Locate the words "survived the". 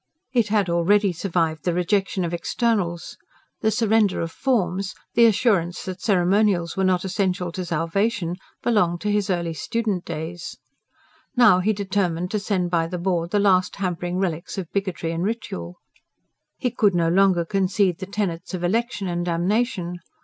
1.13-1.75